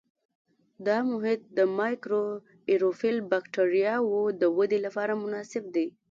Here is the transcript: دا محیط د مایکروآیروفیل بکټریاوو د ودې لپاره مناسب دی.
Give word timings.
دا 0.87 0.97
محیط 1.11 1.41
د 1.57 1.59
مایکروآیروفیل 1.79 3.17
بکټریاوو 3.31 4.21
د 4.41 4.43
ودې 4.57 4.79
لپاره 4.85 5.13
مناسب 5.23 5.63
دی. 5.75 5.87